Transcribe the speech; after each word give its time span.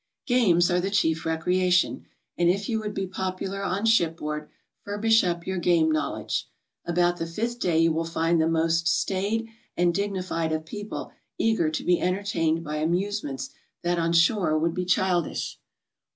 Games 0.25 0.71
are 0.71 0.81
the 0.81 0.89
chief 0.89 1.27
recreation, 1.27 2.07
and 2.35 2.49
if 2.49 2.67
you 2.67 2.79
would 2.79 2.95
be 2.95 3.05
popular 3.05 3.61
on 3.61 3.85
shipboard, 3.85 4.49
furbish 4.83 5.23
up 5.23 5.45
your 5.45 5.59
game 5.59 5.91
knowledge. 5.91 6.47
About 6.85 7.17
the 7.17 7.27
fifth 7.27 7.59
day 7.59 7.77
you 7.77 7.91
will 7.91 8.03
find 8.03 8.41
the 8.41 8.47
most 8.47 8.87
staid 8.87 9.47
and 9.77 9.93
dignified 9.93 10.51
of 10.53 10.65
people 10.65 11.11
eager 11.37 11.69
to 11.69 11.83
be 11.83 12.01
entertained 12.01 12.63
by 12.63 12.77
amusements 12.77 13.51
that 13.83 13.99
on 13.99 14.11
shore 14.11 14.57
would 14.57 14.73
be 14.73 14.85
childish. 14.85 15.59